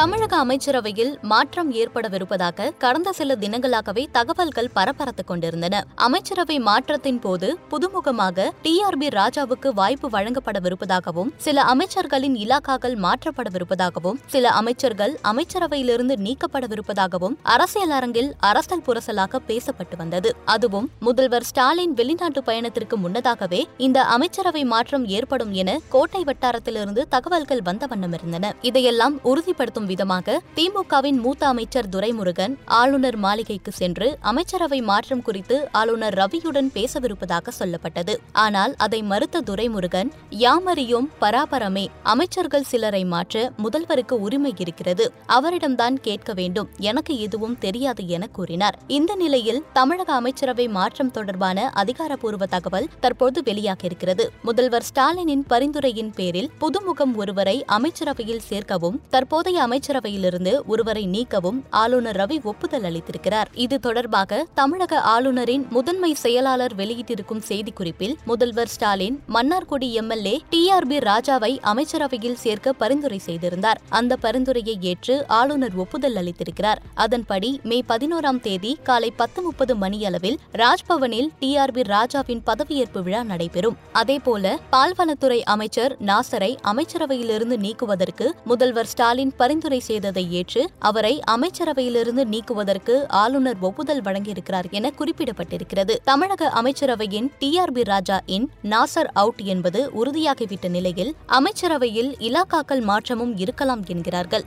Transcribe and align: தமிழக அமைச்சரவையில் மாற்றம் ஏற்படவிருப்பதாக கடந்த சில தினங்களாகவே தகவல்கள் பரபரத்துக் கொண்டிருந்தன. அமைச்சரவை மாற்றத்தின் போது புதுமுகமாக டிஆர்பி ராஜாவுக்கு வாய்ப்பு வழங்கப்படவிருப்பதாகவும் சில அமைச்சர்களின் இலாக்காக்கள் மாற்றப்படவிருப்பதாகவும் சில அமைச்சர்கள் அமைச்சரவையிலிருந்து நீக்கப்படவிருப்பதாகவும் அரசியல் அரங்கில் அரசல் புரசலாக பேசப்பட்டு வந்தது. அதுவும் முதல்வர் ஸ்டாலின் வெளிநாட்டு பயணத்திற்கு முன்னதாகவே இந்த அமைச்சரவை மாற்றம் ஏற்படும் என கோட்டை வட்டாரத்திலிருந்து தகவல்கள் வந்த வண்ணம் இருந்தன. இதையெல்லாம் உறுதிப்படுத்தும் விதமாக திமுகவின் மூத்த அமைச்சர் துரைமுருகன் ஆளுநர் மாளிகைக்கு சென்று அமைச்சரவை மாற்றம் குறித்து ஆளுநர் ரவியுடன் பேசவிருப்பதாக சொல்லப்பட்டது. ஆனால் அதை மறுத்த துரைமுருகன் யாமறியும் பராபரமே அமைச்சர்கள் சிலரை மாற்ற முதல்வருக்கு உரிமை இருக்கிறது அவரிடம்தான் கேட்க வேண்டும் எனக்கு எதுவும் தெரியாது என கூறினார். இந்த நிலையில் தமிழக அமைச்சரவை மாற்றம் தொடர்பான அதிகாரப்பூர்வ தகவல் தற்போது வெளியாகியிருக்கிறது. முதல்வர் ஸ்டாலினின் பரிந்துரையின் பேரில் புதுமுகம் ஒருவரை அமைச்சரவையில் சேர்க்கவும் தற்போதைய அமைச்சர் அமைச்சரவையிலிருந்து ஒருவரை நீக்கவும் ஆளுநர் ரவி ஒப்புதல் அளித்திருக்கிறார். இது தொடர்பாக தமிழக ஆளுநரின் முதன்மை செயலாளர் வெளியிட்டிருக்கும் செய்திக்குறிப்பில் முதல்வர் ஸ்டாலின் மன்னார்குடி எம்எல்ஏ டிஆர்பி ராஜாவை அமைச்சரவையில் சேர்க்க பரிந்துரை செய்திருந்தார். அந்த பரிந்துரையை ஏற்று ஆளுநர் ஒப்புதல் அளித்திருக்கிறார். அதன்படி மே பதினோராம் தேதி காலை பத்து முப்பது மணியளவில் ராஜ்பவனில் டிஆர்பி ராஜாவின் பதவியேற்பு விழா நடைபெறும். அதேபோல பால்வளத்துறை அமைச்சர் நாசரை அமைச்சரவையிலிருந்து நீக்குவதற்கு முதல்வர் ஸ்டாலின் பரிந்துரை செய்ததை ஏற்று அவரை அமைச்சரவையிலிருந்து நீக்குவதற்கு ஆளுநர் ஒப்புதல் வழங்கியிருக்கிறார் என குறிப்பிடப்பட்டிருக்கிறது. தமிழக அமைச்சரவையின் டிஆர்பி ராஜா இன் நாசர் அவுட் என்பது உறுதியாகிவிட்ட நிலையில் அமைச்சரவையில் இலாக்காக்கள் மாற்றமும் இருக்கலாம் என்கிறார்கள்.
தமிழக 0.00 0.36
அமைச்சரவையில் 0.36 1.18
மாற்றம் 1.22 1.72
ஏற்படவிருப்பதாக 1.72 2.76
கடந்த 2.78 3.12
சில 3.12 3.34
தினங்களாகவே 3.34 4.06
தகவல்கள் 4.12 4.70
பரபரத்துக் 4.74 5.26
கொண்டிருந்தன. 5.26 5.84
அமைச்சரவை 5.94 6.58
மாற்றத்தின் 6.58 7.18
போது 7.18 7.58
புதுமுகமாக 7.70 8.46
டிஆர்பி 8.62 9.08
ராஜாவுக்கு 9.08 9.68
வாய்ப்பு 9.74 10.08
வழங்கப்படவிருப்பதாகவும் 10.08 11.32
சில 11.36 11.62
அமைச்சர்களின் 11.62 12.36
இலாக்காக்கள் 12.36 12.96
மாற்றப்படவிருப்பதாகவும் 12.96 14.20
சில 14.26 14.48
அமைச்சர்கள் 14.50 15.18
அமைச்சரவையிலிருந்து 15.22 16.16
நீக்கப்படவிருப்பதாகவும் 16.26 17.36
அரசியல் 17.42 17.90
அரங்கில் 17.90 18.34
அரசல் 18.38 18.84
புரசலாக 18.86 19.40
பேசப்பட்டு 19.46 19.96
வந்தது. 19.96 20.36
அதுவும் 20.44 20.90
முதல்வர் 21.00 21.42
ஸ்டாலின் 21.42 21.94
வெளிநாட்டு 21.94 22.42
பயணத்திற்கு 22.42 22.96
முன்னதாகவே 22.96 23.68
இந்த 23.76 24.04
அமைச்சரவை 24.04 24.64
மாற்றம் 24.64 25.06
ஏற்படும் 25.06 25.52
என 25.52 25.78
கோட்டை 25.88 26.24
வட்டாரத்திலிருந்து 26.24 27.04
தகவல்கள் 27.08 27.62
வந்த 27.62 27.86
வண்ணம் 27.86 28.12
இருந்தன. 28.12 28.54
இதையெல்லாம் 28.62 29.18
உறுதிப்படுத்தும் 29.22 29.88
விதமாக 29.90 30.36
திமுகவின் 30.56 31.18
மூத்த 31.24 31.42
அமைச்சர் 31.46 31.88
துரைமுருகன் 31.88 32.54
ஆளுநர் 32.80 33.18
மாளிகைக்கு 33.24 33.72
சென்று 33.72 34.08
அமைச்சரவை 34.30 34.80
மாற்றம் 34.90 35.22
குறித்து 35.22 35.56
ஆளுநர் 35.80 36.16
ரவியுடன் 36.20 36.70
பேசவிருப்பதாக 36.76 37.52
சொல்லப்பட்டது. 37.58 38.14
ஆனால் 38.44 38.74
அதை 38.76 39.00
மறுத்த 39.12 39.42
துரைமுருகன் 39.48 40.10
யாமறியும் 40.44 41.08
பராபரமே 41.20 41.84
அமைச்சர்கள் 42.02 42.68
சிலரை 42.70 43.02
மாற்ற 43.14 43.52
முதல்வருக்கு 43.64 44.16
உரிமை 44.26 44.52
இருக்கிறது 44.64 45.04
அவரிடம்தான் 45.36 45.96
கேட்க 46.06 46.32
வேண்டும் 46.32 46.68
எனக்கு 46.90 47.14
எதுவும் 47.26 47.56
தெரியாது 47.58 48.02
என 48.16 48.26
கூறினார். 48.38 48.78
இந்த 48.98 49.14
நிலையில் 49.14 49.60
தமிழக 49.72 50.08
அமைச்சரவை 50.12 50.68
மாற்றம் 50.78 51.10
தொடர்பான 51.10 51.68
அதிகாரப்பூர்வ 51.82 52.46
தகவல் 52.46 52.90
தற்போது 53.00 53.40
வெளியாகியிருக்கிறது. 53.46 54.26
முதல்வர் 54.42 54.88
ஸ்டாலினின் 54.90 55.44
பரிந்துரையின் 55.48 56.12
பேரில் 56.14 56.50
புதுமுகம் 56.60 57.14
ஒருவரை 57.14 57.56
அமைச்சரவையில் 57.78 58.46
சேர்க்கவும் 58.50 59.00
தற்போதைய 59.10 59.58
அமைச்சர் 59.62 59.78
அமைச்சரவையிலிருந்து 59.80 60.52
ஒருவரை 60.66 61.06
நீக்கவும் 61.06 61.58
ஆளுநர் 61.70 62.16
ரவி 62.16 62.42
ஒப்புதல் 62.42 62.82
அளித்திருக்கிறார். 62.82 63.48
இது 63.54 63.80
தொடர்பாக 63.80 64.46
தமிழக 64.54 65.00
ஆளுநரின் 65.00 65.66
முதன்மை 65.70 66.14
செயலாளர் 66.14 66.74
வெளியிட்டிருக்கும் 66.74 67.42
செய்திக்குறிப்பில் 67.48 68.14
முதல்வர் 68.24 68.68
ஸ்டாலின் 68.68 69.22
மன்னார்குடி 69.28 69.88
எம்எல்ஏ 69.92 70.40
டிஆர்பி 70.50 70.98
ராஜாவை 71.10 71.58
அமைச்சரவையில் 71.60 72.36
சேர்க்க 72.36 72.72
பரிந்துரை 72.72 73.18
செய்திருந்தார். 73.18 73.80
அந்த 73.88 74.16
பரிந்துரையை 74.16 74.78
ஏற்று 74.80 75.24
ஆளுநர் 75.28 75.76
ஒப்புதல் 75.76 76.14
அளித்திருக்கிறார். 76.14 76.82
அதன்படி 76.94 77.60
மே 77.62 77.82
பதினோராம் 77.88 78.40
தேதி 78.40 78.78
காலை 78.82 79.10
பத்து 79.10 79.42
முப்பது 79.42 79.76
மணியளவில் 79.76 80.38
ராஜ்பவனில் 80.52 81.30
டிஆர்பி 81.40 81.84
ராஜாவின் 81.94 82.42
பதவியேற்பு 82.46 83.02
விழா 83.02 83.22
நடைபெறும். 83.22 83.78
அதேபோல 83.92 84.58
பால்வளத்துறை 84.72 85.40
அமைச்சர் 85.40 85.96
நாசரை 86.02 86.52
அமைச்சரவையிலிருந்து 86.72 87.56
நீக்குவதற்கு 87.56 88.34
முதல்வர் 88.44 88.86
ஸ்டாலின் 88.86 89.28
பரிந்துரை 89.36 89.59
செய்ததை 89.68 90.32
ஏற்று 90.32 90.70
அவரை 90.78 91.20
அமைச்சரவையிலிருந்து 91.30 92.24
நீக்குவதற்கு 92.24 93.08
ஆளுநர் 93.08 93.56
ஒப்புதல் 93.60 94.02
வழங்கியிருக்கிறார் 94.02 94.70
என 94.70 94.92
குறிப்பிடப்பட்டிருக்கிறது. 94.98 95.96
தமிழக 96.04 96.52
அமைச்சரவையின் 96.62 97.30
டிஆர்பி 97.40 97.84
ராஜா 97.84 98.20
இன் 98.26 98.50
நாசர் 98.62 99.10
அவுட் 99.12 99.42
என்பது 99.44 99.90
உறுதியாகிவிட்ட 100.04 100.68
நிலையில் 100.68 101.14
அமைச்சரவையில் 101.26 102.16
இலாக்காக்கள் 102.18 102.80
மாற்றமும் 102.80 103.36
இருக்கலாம் 103.36 103.84
என்கிறார்கள். 103.86 104.44